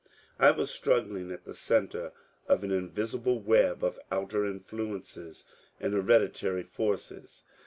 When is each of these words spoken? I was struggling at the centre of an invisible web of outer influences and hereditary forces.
I 0.39 0.49
was 0.49 0.71
struggling 0.71 1.31
at 1.31 1.45
the 1.45 1.53
centre 1.53 2.11
of 2.47 2.63
an 2.63 2.71
invisible 2.71 3.39
web 3.39 3.83
of 3.83 3.99
outer 4.11 4.47
influences 4.47 5.45
and 5.79 5.93
hereditary 5.93 6.63
forces. 6.63 7.43